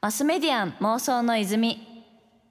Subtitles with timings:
[0.00, 1.86] マスメディアン妄想の泉。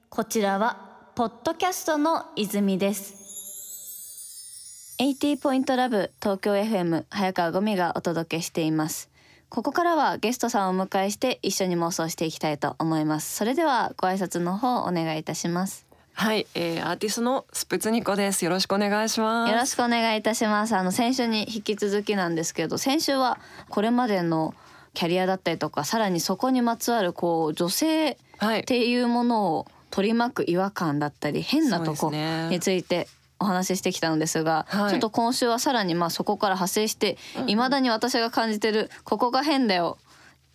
[0.09, 4.97] こちらはポッドキャストの泉です。
[4.99, 9.09] 80ポイントラブ東京 FM 早川ゴミがお届けしています。
[9.49, 13.36] ここからはゲストさんをお迎えして一緒に妄想していきたいと思います。
[13.36, 15.88] それではご挨拶の方お願いいたします。
[16.13, 18.44] はい、えー、アーティストのスプツニコです。
[18.44, 19.52] よろしくお願いします。
[19.52, 20.76] よろしくお願いいたします。
[20.76, 24.54] あの先週に引き続きなんですけど先週はこれまでの
[24.94, 28.61] キャリアだったりとかさらにそこにまつわるこう女性はい。
[28.61, 32.12] っ、ていうものを取り巻く違和感だったり変なとこ
[32.49, 33.07] について
[33.39, 34.89] お話ししてきたのですが、はい。
[34.91, 37.17] ちょっと今週はさらにまあそこから派生して
[37.48, 39.98] いま、未だに私が感じてるここが変だよ。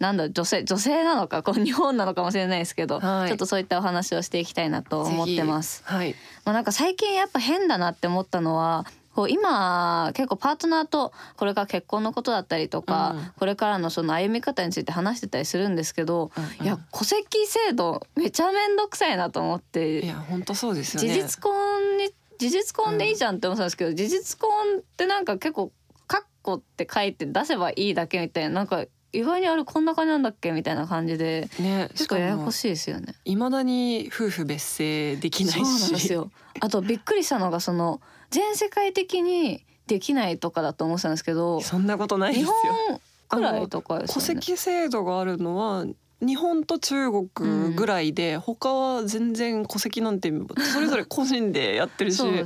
[0.01, 3.29] なんだ女性女性なのかこう日本なのかもしれないですけど、はい。
[3.29, 5.83] ちょっとそういったお話をしていきたいなと思ってます。
[5.85, 21.09] はい、まあ、なんか最近やっぱ変だなって思ったのはこう今結構パートナーとこれから結婚のことだったりとか、うんこれからのその歩み方について話してたりするんですけど、うんうんいや戸籍制度めちゃめんどくさいなと思っていや本当そうですよね。
[21.09, 25.73] 事実婚に事実婚でいいじゃんって思ってたんですけど、事実婚ってなんか結構
[26.07, 33.15] 「カッコ」って書いて出せばいいだけみたいななんか意外にあれこんな感じなんだっけみたいな感じでね、結構ややこしいですよね。
[33.25, 36.31] いまだに夫婦別姓できないし、そうなんですよ。
[36.61, 38.01] あとびっくりしたのがその
[38.35, 42.55] 全世界的にできないとかだと思ってたんですけど、そんなことないで日すよ。
[42.89, 44.21] 本くらいとかです戸。
[44.21, 45.87] 籍制度があるのは
[46.21, 50.33] 日本と中国ぐらいで、他は全然戸籍なんて
[50.73, 52.43] それぞれ個人でやってるしね。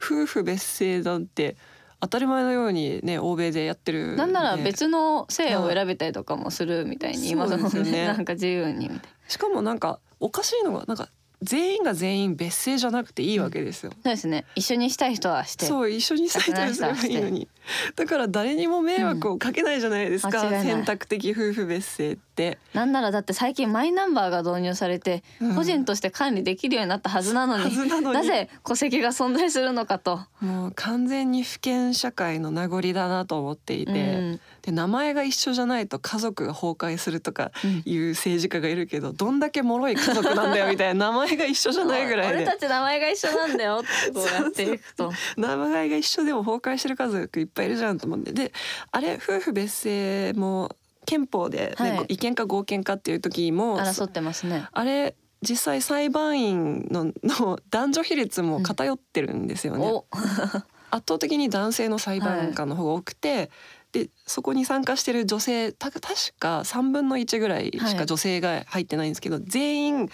[0.00, 1.56] 夫婦別姓なんて
[2.00, 9.02] 当たり前のようにね欧米でやってるなんならで別の性を選べたりとかもするみたいに今のそうですよねねなんか自由にみたいな。
[9.28, 11.08] しかもなんかおかしいのがなんか
[11.42, 13.92] 全員が全員別姓じゃなくていいわけですよ。
[13.92, 14.44] そうですね。
[14.54, 15.66] 一緒にしたい人はして。
[15.66, 17.48] そう一緒にサイトにすればいいのに
[17.96, 22.31] だから誰にも迷惑をかけないじゃないですか、うん選択的夫婦別姓って。
[22.74, 25.56] なんならだって最近マイナンバーが導入されて、うん。
[25.56, 27.76] 個人として管理できるようになったはずなのに
[28.12, 30.20] なぜ戸籍が存在するのかと。
[30.40, 34.40] もう完全に不権社会の名残だなと思っていて、うん。
[34.62, 37.82] で名前が一緒じゃないと家族が崩壊するとかうん。
[37.84, 42.42] いう政治家がいるけど、どんだけ脆い家族なんだよみたいな名前が一緒じゃないぐらいで。
[42.42, 45.12] 俺たち名前が一緒なんだよってこうやっていくと。
[45.36, 48.52] 名前が一緒でも崩壊してる家族いっぱいいるじゃんと思ってで
[48.90, 50.74] あれ夫婦別姓も
[51.06, 52.14] 憲法で、ねはい。
[52.14, 54.68] 違憲か合憲かっていう時も争ってますね。
[54.72, 59.86] あれ実際裁判員の の男女比率も偏ってるんですよね。
[59.86, 60.06] お、
[60.90, 63.50] 圧倒的に男性の裁判官の方が多くて、
[63.92, 66.02] でそこに参加してる女性た確
[66.38, 67.96] か3分の1ぐらいしはい。
[67.96, 70.10] か女性が入ってないんですけど、全員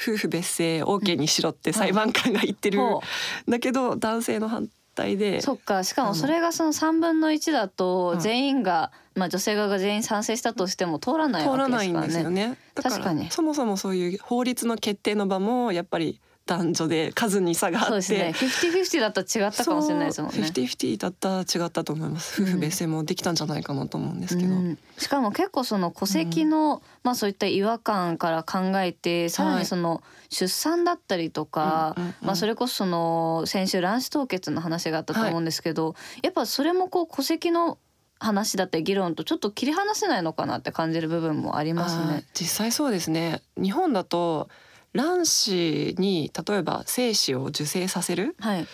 [0.00, 3.02] 夫婦別姓 OK にしろって裁判官が言ってる、ほ
[3.48, 5.40] だけど男性の反対で。
[5.40, 5.84] そっか。
[5.84, 8.20] しかもそれがその3分の1だとうん。
[8.20, 12.48] 全員が、まあ女性側が全員賛成したとしても通らないわけ通らですないんですよからね。
[12.48, 12.58] ね。
[12.74, 13.30] だから確かに。
[13.30, 17.88] そもそもそういう法律の決定の場もやっぱり男女で数に差があって。
[17.88, 18.32] そうですね。
[18.32, 20.36] フィフティフィフティだったら違ったかもしれないですもんね。
[20.36, 22.42] フィフティフィフティだったら違ったと思います。
[22.42, 24.54] 夫婦別姓もできたんじゃないかなと思うんですけど。
[24.54, 37.78] うんしかも結構その戸籍の、まあそういった違和感から考えてさらにその出産だったりとか、うんうんうんまあそれこそその先週卵子凍結の話があったと思うんですけど、やっぱそれもこう戸籍の
[38.18, 42.24] 話だったり議論とちょっと切り離せないのかなって感じる部分もありますね。
[42.34, 43.42] 実際そうですね。
[43.56, 44.48] 日本だと
[44.92, 48.66] 卵子に例えば精子を受精させるはい。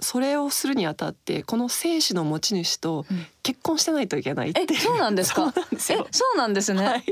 [0.00, 3.04] それをするにあたってこの精子の持ち主と
[3.42, 5.50] 結婚してないといけないってえ、そうなんですか。
[5.50, 6.84] そうですえ、そうなんですね。
[6.84, 7.04] はい、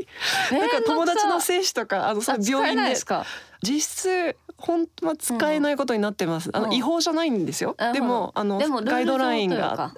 [0.53, 3.27] なんか友達の精子とかあのさ病院ですないでか。
[3.62, 6.50] 実質本当は使えないことになってます。
[6.53, 7.75] あうんの違法じゃないんですよ。
[7.78, 9.93] なるほどでもあのもルルガイドラインが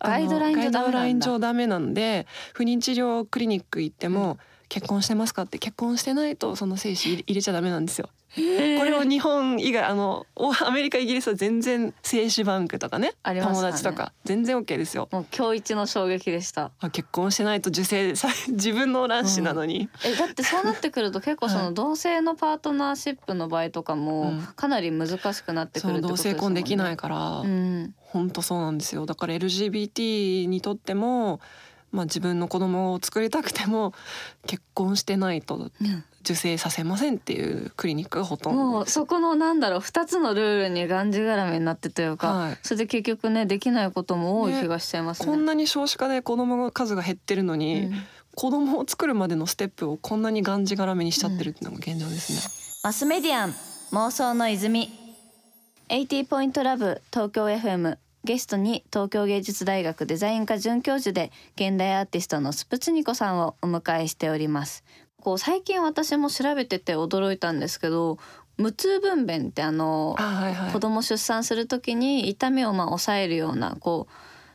[0.00, 4.38] ガイドライン上だガイドライン上ダメなんで不妊治療クリニック行っても、
[4.72, 5.42] 結婚してますか？
[5.42, 8.08] って結婚してないとその精子入れちゃダメなんですよ。
[8.34, 13.42] これを日本以外あのおアメリカイギリスは全然精子バンクとかねね。
[13.42, 15.10] 友達とか全然 OK ですよ。
[15.12, 16.70] もう今日一の衝撃でした。
[16.80, 26.38] あ結婚してないと受精さ自分の卵子なのに、えだってそうなってくると 結構そはの同性のパートナーシップの場合とかもうんかなり難しくなってくるってことですもんね。
[26.38, 29.04] 性婚できないから、うん、本当そうなんですよ。
[29.04, 31.40] だから LGBT にとっても、
[31.92, 33.92] まあ、自分の子供を作りたくても
[34.46, 35.70] 結婚してないと
[36.22, 38.64] 受精させませんっていうクリニックがほとんど。
[38.64, 42.58] もうそこのなんだろう2つのルールにがんじがらめになってというか、はい。
[42.62, 45.26] それで結局ねできないことも多い気がしちゃいますね。
[45.26, 48.02] こんなに少子化で子供の数が減ってるのに、うん。
[48.34, 52.38] 子供を作るまでのステップをこんなにがんじがらめにしちゃってるっていうのが現状ですね。
[52.82, 53.54] マスメディアン
[53.92, 54.90] 妄想の泉。
[55.90, 64.84] 80ポイントラブ東京 FM ゲストに東京芸術大学デザイン科准教授で現代アーティストのスプツニコさんをお迎えしております。
[65.20, 68.18] こう最近私も調べてて驚いたんですけど
[68.58, 70.72] 無痛分娩ってあのあはいはい。
[70.72, 74.06] 子供出産する時に痛みをまあ抑えるようなこ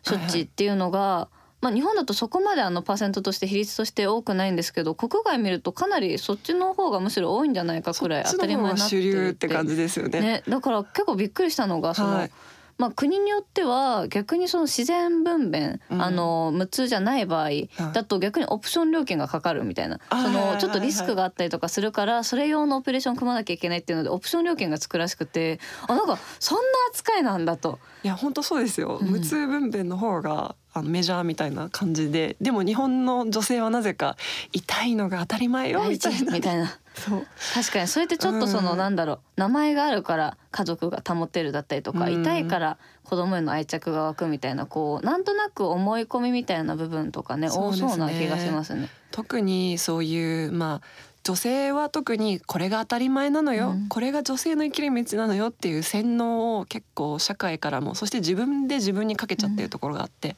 [0.06, 1.28] う処置っていうのが、
[1.60, 10.22] まあ、日本だとそこまであのパーセントとして比率として多くないんですけど国外見るとかなりそっちの方がむしろ多いんじゃないかくらい当たり前になって主流るって感じですよね。
[10.22, 12.32] ね、だから結構びっくりしたのがその、はい
[12.78, 16.02] まあ、国によっては逆にその自然分娩、うん。
[16.02, 17.50] あの無痛じゃない場合
[17.94, 27.80] だと逆にオプション料金がかかるみたいな、そのちょっとリスクがあったりとかするからそれ用のオペレーション組まなきゃいけないっていうのでオプション料金がつくらしくてあなんかそんな扱いなんだと。
[28.04, 29.08] いや本当そうですよ、うん。
[29.08, 34.18] 無痛分娩の方があのメジャーみたいな感じででも日本の女性はなぜか
[34.54, 36.34] 痛いのが当たり前よみたいな。
[36.34, 36.78] みたいな。
[36.94, 37.28] そう。
[37.54, 38.78] 確かにそれってちょっとその、うん。
[38.78, 42.22] なんだろう名前があるから家族が保てるだったりとか、うん。
[42.22, 47.50] 痛いから子供への愛着が湧くみたいなこうなんとなく思い込みみたいな部分とかねね。
[47.50, 48.90] そうな気がしますね。
[49.12, 50.88] 特にそういうまあ
[51.24, 53.88] 女性は特にこれが当たり前なのよ、うん。
[53.90, 60.38] これが女性の生きる道なのよっていう洗脳を結構社会からもそして自分で自分にかけちゃってるところがあって、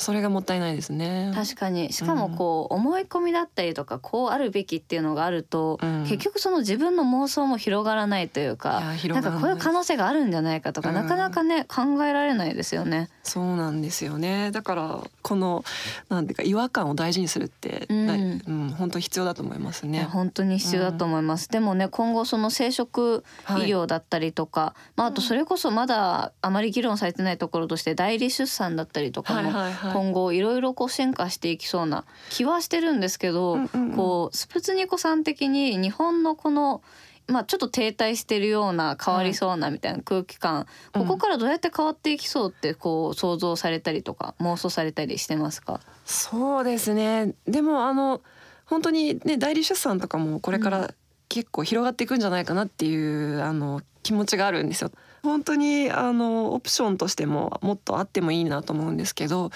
[0.00, 1.30] それがもったいないですね。
[1.34, 1.92] 確かに。
[1.92, 6.04] しかもこう思い込みだったりとかこうあるべきっていうのがあると、うん。
[6.04, 10.94] 結局その自分の妄想も広がらないというかなんかこういう可能性があるんじゃないかとか、うん。
[10.94, 13.10] なかなかね考えられないですよね。
[13.22, 14.50] そうなんですよね。
[14.52, 15.64] だからこの
[16.08, 18.10] なんていうか違和感を大事にするって、うん。
[18.10, 20.04] うん、本当必要だと思いますね。
[20.04, 33.58] 本当に必要だと思います、でもね今後その生殖医療だったりとか、まあ、あとそれこそまだあまり議論されてないところとして代理出産だったりとかもはいはいはい今後いろいろこう進化していきそうな気はしてるんですけど、
[33.96, 36.82] こうスプツニコさん的に日本のこの
[37.28, 41.02] まあ、ちょっと停滞してるような変わりそうなみたいな空気感、うん。
[41.06, 45.80] ここからどうやって変わっていきそうってこう想像されたりとか妄想されたりしてますか？
[46.04, 47.34] そうですね。
[47.46, 48.20] でもあの
[48.64, 50.92] 本当にね代理出産とかもこれから
[51.28, 54.90] 結構広がっていくんじゃないかなっていうあの気持ちがあるんですよ。
[55.22, 59.50] 本当にあのオプションとしてももっとあってもいいなと思うんですけど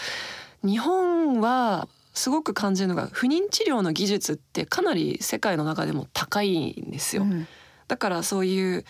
[0.63, 7.23] 日本はすごく感じるのが不妊治療の技術ってかなり世界の中でも高いんですよ。
[7.23, 7.47] うん
[7.87, 8.85] だからそういう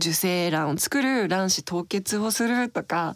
[0.00, 3.14] 受精卵を作る卵子凍結をするとか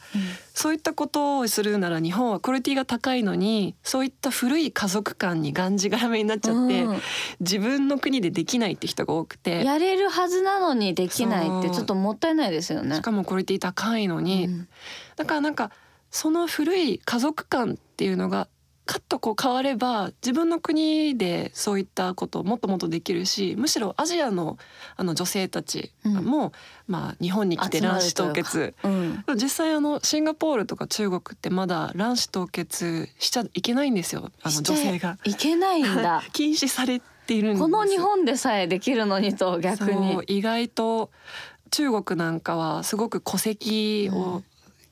[0.55, 7.01] そういったことをするなら日本はクオリティが高いのにそういった古い家族間にがんじがらめになっちゃって、うん。
[7.41, 9.65] 自分の国でできないって人が多くて。
[9.65, 12.97] やれるはずなのにできないってちょっともったいないですよね。
[12.97, 13.03] し。
[13.03, 14.69] かもクオリティ高いのに、うん。
[15.17, 15.71] だからなんか
[16.11, 18.49] その古い家族間っていうのが
[18.87, 24.59] カッとこう変われば自分の国でそういったことをもっともっとできるしむしろアジアの
[24.97, 26.53] あの女性たちも、
[26.87, 28.75] まあ、日本に来て卵子凍結。
[28.83, 29.25] うん。
[29.37, 34.31] 実際あのシンガポールとか中国ってまだ卵子凍結しちゃいけないんですよ。
[34.43, 35.19] あの女性が。
[35.25, 36.23] いけないんだ。
[36.33, 37.63] 禁止されているんです。
[37.63, 40.21] この日本でさえできるのにと逆に。
[40.27, 41.11] 意外と
[41.71, 44.43] 中国なんかはすごく戸籍を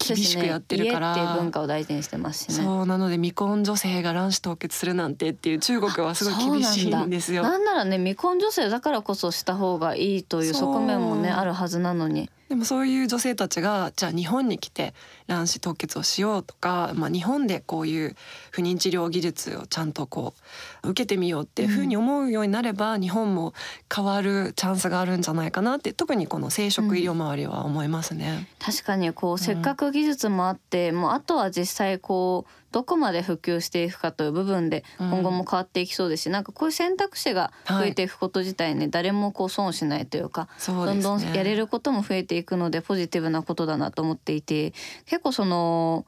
[0.07, 2.65] 厳しくやってるから、家っていう文化を大事にしてますしね。
[2.65, 7.43] そうなので未婚女性が卵子凍結するなんてっていう中国はすごい厳しいんですよ。
[7.43, 14.93] なんならね未婚女性だからこそした方がいいという側面もねあるはずなのにでもそういう女性たちがじゃあ日本に来て
[15.27, 18.15] 卵子凍結をしようとか、まあ、日本でこういう
[18.51, 20.35] 不妊治療技術をちゃんとこ
[20.83, 23.55] う受けてみようっていうふうに思うようになれば、日本も
[23.91, 28.47] 変わるチャンスがあるんじゃないかなって特にこの生殖医療周りは思いますね。
[28.59, 35.11] 確かにこうせっかく技術もあって、もうあとは実際こうどこまで普及していくかという部分でうん。
[35.11, 41.01] 今後も変わっていきそうですし、なんかこういう選択肢が増えていくこと自体ね、誰もこう損しないというかそうね。
[41.01, 44.73] どんどんやれることも増えていくのでポジティブなことだなと思っていて
[45.05, 46.07] 結構その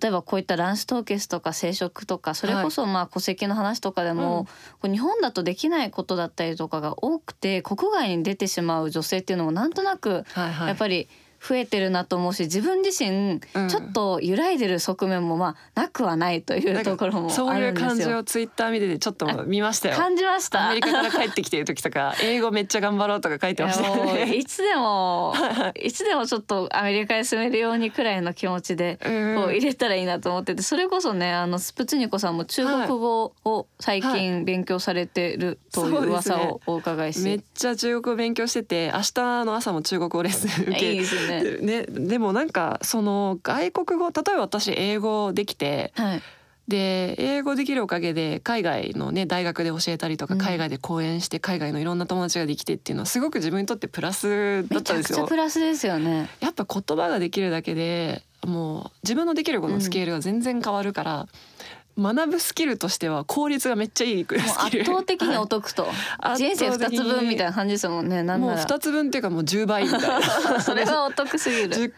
[0.00, 4.44] 例えばこういった卵子凍結とか生殖とかそれこそまあ戸籍の話とかでも、うん。
[4.44, 4.52] こ
[4.84, 11.08] う日本だとできないことだったりとかが多くて国外に出てしまう女性っていうのもなんとなくはいはい、やっぱり
[11.46, 18.12] 増えてるなと思うし自分自身うんちょっと揺らいでる側面もまあなくはないというところもそうあいう感じ。
[18.12, 19.96] をツイッター見ててちょっと見ましたよ。
[19.96, 20.66] 感じました。
[20.66, 24.34] アメリカから帰ってきてる時とか 英語めっちゃ頑張ろうとか書いてましたね。
[24.36, 25.34] いつでも
[25.82, 41.31] いつでもちょっとアメリカに住めるようにくらいの気持ちでうんこう入れたらいいなと思っててそれこそねあのスプツニコさんも中国語を最近勉強されてるという噂をお伺いし、めっちゃ中国語勉強してて明日の朝も中国語レッスン受けいいですね。
[41.62, 46.22] ね、でもなんかその外国語例えば私英語できてはい。
[46.68, 55.18] で英語できるおかげで海外のね大学で教えたりとかうん海外で講演して海外のいろんな友達ができてっていうのはすごく自分にとってプラスだったんですよ。
[55.18, 56.30] くちゃプラスですよね。
[56.40, 61.28] やっぱ言葉ができるだけでもう自分のできることのスケールが全然変わるから、
[61.98, 64.40] 学ぶスキルとしては効率がめっちゃいいスキル。
[64.40, 65.86] もう圧倒的にお得と、
[66.20, 66.36] はい。
[66.36, 70.60] 人生二つ分みたいな感じですもんねなんもうなら2つ分っていうかもう10倍みたいな。
[70.60, 71.68] それがお得すぎる。
[71.68, 71.92] 10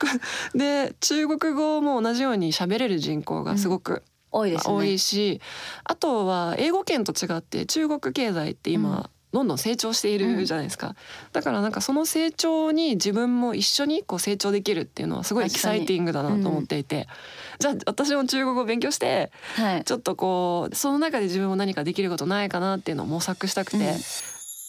[0.53, 0.59] 個。
[0.59, 4.75] で中国語も同じように喋れる人口がすごく多いですね。
[4.75, 5.41] 多いし、
[5.85, 10.95] あとは英語圏と違って中国経済って今、うんどんどん成長しているじゃないですか、
[11.33, 17.09] だからなんかその成長に自分も一緒にこう成長できるっていうのはすごいエキサイティングだなと思っていて、
[17.59, 19.85] じゃあ私も中国語を勉強してはい。
[19.85, 23.85] ちょっとこうその中で自分も何かできることないかなっていうのを模索したくて、うん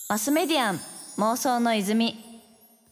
[0.07, 0.79] マスメディアン
[1.17, 2.15] 妄想の泉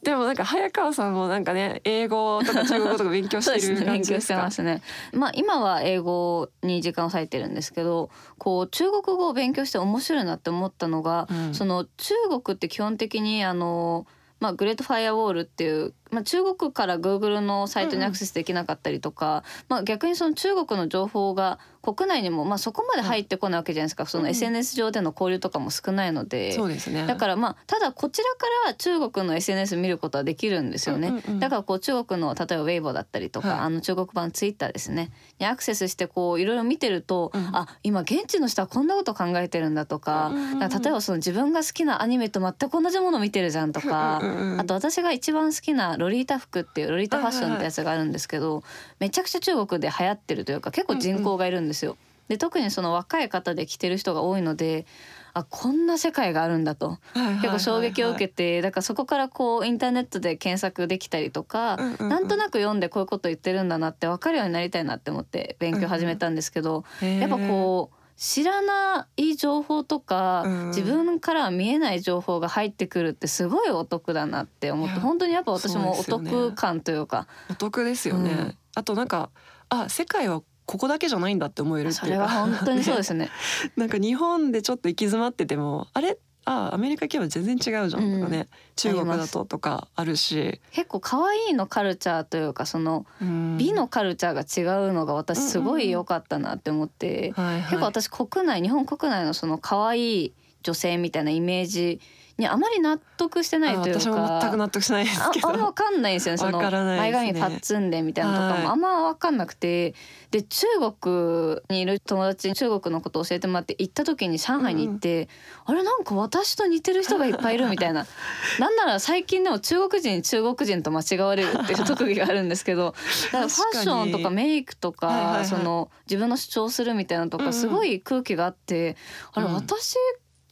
[0.03, 3.85] でもなんか早川さんもなんかね英語とか中国語とか勉強してるね。
[3.85, 4.81] 勉強してますね。
[5.13, 11.53] まあ今は英語に時間を割いてるんですけどこう中国語を勉強して面白いなって思ったのが、うん。
[11.53, 14.05] その中国って基本的にあの
[14.39, 26.53] まあ、グレートファイアウォールっていう、まあ、中国から Google のサイトにアクセスできなかったりとか、まあ、逆にその中国の情報が国内にも、まあ、そこまで入ってこないわけじゃないですか、そのうん SNS 上での交流とかも少ないので。
[26.53, 27.05] そうですね。
[27.05, 31.39] だからまあただこちらから中国の SNS 見ることはできるんですよね、うんうんうん。
[31.39, 33.59] だからこう中国の例えばウェイボーだったりとか、はい。
[33.59, 35.11] あの中国版ツイッターですね。
[35.39, 37.49] にアクセスしてこういろいろ見てると、うん。
[37.53, 40.59] あ今現地の人はこんなこと考えてるんだとか,、うんうんうん。
[40.59, 44.59] 例えばその自分が好きなアニメと全く同じもの見てるじゃんとか、うんうんうん。
[44.61, 48.61] あと私が一番好きなロリータ服っていうロリータファッションってやつがあるんですけど、
[48.99, 51.95] めちゃくちゃ中国で流行ってるというか結構人口がいるんですよ。
[52.27, 54.85] で特にその若い方で着てる人が多いので
[55.33, 56.99] あこんな世界があるんだと。
[57.41, 62.09] 結構衝撃を受けてだからそこからこうインターネットで検索できたりとか、うんうんうん。
[62.09, 77.27] なんとなく読んでこういうこと言ってるんだなって分かるようになりたいなって思って勉強始めたんですけど、やっぱこう知らない情報とか、うん自分からは見えない情報が入ってくるってすごいお得だなって思って本当にやっぱ私もお得感というか。
[77.49, 78.57] お得ですよね、うん。
[78.75, 79.29] あとなんか
[79.69, 82.17] あ世界はここだけじゃないんだって思えるってそいうか。
[82.17, 83.29] れは本当にそうですね。
[83.75, 86.17] なんか日本でちょっと行き詰まっててもあれ？
[86.45, 88.47] あアメリカ行けば全然違うじゃんとかね、うん。
[88.75, 93.57] 中国だととかあるし、結構可愛いのカルチャーというかそのうん。
[93.57, 97.33] 美のカルチャーが違うのが私すごい良かったなって思って、
[97.69, 100.33] 結構私国内日本国内のその可愛い
[100.63, 101.99] 女性みたいなイメージ
[102.37, 103.99] にあまり納得してないというか。
[103.99, 105.49] あ私も全く納得しないですけど。
[105.49, 106.37] ああんま分かんないんですよね。
[106.37, 109.93] その前髪パッツンでみたいなのとかはいもあんま分かんなくて。
[110.33, 110.65] で中
[110.99, 115.29] 国にいる友達に中国のことを教えてもらって行った時に上海に行って、
[115.63, 118.07] あれなんか私と似てる人がいっぱいいるみたいな。
[118.57, 122.95] なんなら最近でも中国人中国人と間違われるっていう特技があるんですけど
[123.31, 128.97] だからファッションとかメイクとか、その自分の主張するみたいなのとかすごい空気があって、
[129.33, 129.53] あれうん。
[129.53, 129.97] 私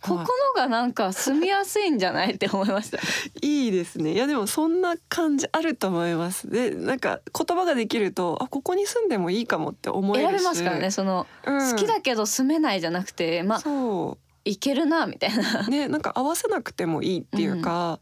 [0.02, 2.98] ここのがなんか住みやすいんじゃないって思いました。
[3.42, 4.14] いいですね。
[4.14, 6.50] いやでもそんな感じあると思います。
[6.50, 10.32] でなんか言葉ができるとあここに住んでもいいかもって思えるし。
[10.32, 11.72] 選べますからねその、うん。
[11.72, 15.66] 好きだけど住めないじゃなくてまあそいけるなみたいな。
[15.68, 18.00] うねなんか合わせなくてもいいっていうか、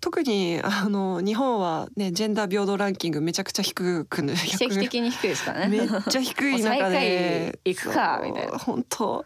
[0.00, 5.78] 特にあの日本はねジェンダー平等ランキングめちゃくちゃ低くね奇跡的に低いですからね。
[5.78, 8.58] めっちゃ低い中で位行くかみたいな。
[8.58, 9.24] 本当。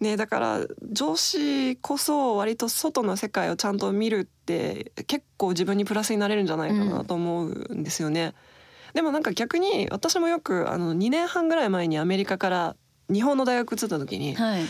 [0.00, 8.34] ねだから上司こそ割と外の世界をちゃんと見るって結構自分にプラスになれるんじゃないかなと思うんですよね。
[8.94, 12.76] でもなんか逆に私もよくあの2年半ぐらい前にアメリカから
[13.12, 14.62] 日本の大学移った時にはい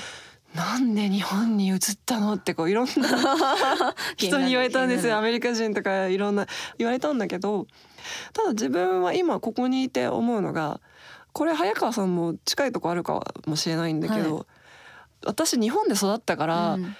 [0.54, 2.34] なんで日本に移ったの？
[2.34, 2.92] ってこういろんな
[4.16, 5.16] 人に言われたんですよ。
[5.16, 6.46] アメリカ人とかいろんな
[6.78, 7.66] 言われたんだけど
[8.32, 10.80] ただ自分は今ここにいて思うのが
[11.32, 14.46] これ早川さんも近いとこあるかもしれないんだけど、は
[15.26, 16.96] 私日本で育ったから、うん。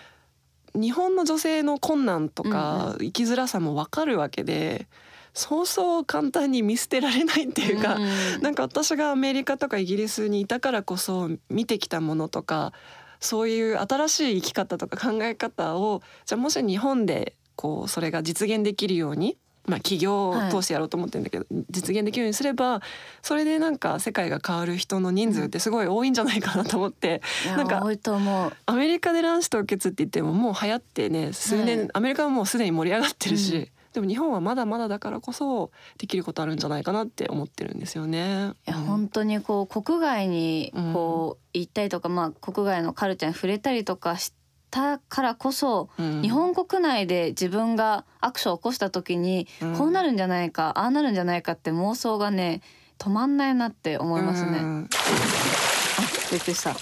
[0.74, 4.88] 日本の女性の困難とか生きづらさも分かるわけで、
[5.32, 8.42] そうそう簡単に見捨てられないっていうか、うん。
[8.42, 12.72] なんか私がアメリカとかイギリスにいたからこそ見てきたものとか
[13.20, 22.82] そういう新しい生き方とか考え方をじゃあもし日本でこうそれが実現できるように、まあ、企業を通してやろうと思ってるんだけど、実現できるようにすれば
[23.22, 28.52] それでなんか世界が変わる人の人数ってすごい多いんじゃないかなと思って、いやなんか多いと思う。
[28.66, 31.88] アメリカで卵子凍結って言ってももう流行ってね数年、はい。
[31.94, 38.52] アメリカはもうすでに盛り上がってるし、うんでも日本はまだまだだからこそできることあるんじゃないかなって思ってるんですよね。
[38.66, 38.82] いやうん。
[38.82, 44.34] 本当にこう国外にこう行ったりとか、まあ国外のカルチャーに触れたりとかし
[44.72, 46.22] たからこそ、うん。
[46.22, 49.78] 日本国内で自分がアクションを起こした時に、うん。
[49.78, 52.62] こうなるんじゃないかああなるんじゃないかって妄想がね
[52.98, 54.58] 止まんないなって思いますね。
[54.58, 54.88] うん。
[54.90, 56.72] あびっくりした。
[56.72, 56.74] い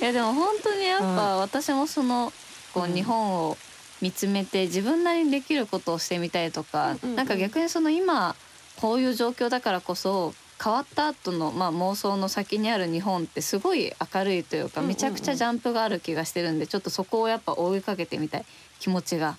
[0.00, 2.32] やでも本当にやっぱ私もその
[2.74, 2.94] こううん。
[2.94, 3.56] 日本を
[4.02, 8.34] 見つめて自分なりにできることをしてみたいとか、うんうんなんか逆にその今
[8.80, 18.44] こういう状況だからこそ変わった後のまあ妄想の先にある日本ってすごい明るいというかめちゃくちゃジャンプがある気がしてるんでちょっとそこをやっぱ追いかけてみたい
[18.80, 19.36] 気持ちが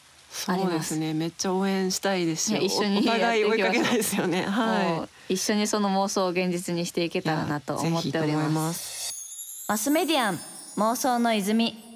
[0.48, 1.14] ありそうまですすね。
[1.14, 4.46] めっちゃ応援したいですしいや一緒におお互い追いかけたいですよね。
[4.46, 7.10] もはう一緒にその妄想を現実にしてい。
[7.10, 8.50] けいたらなと思っておりま。
[8.50, 10.40] ますすマスメディアン
[10.78, 11.87] 妄想の泉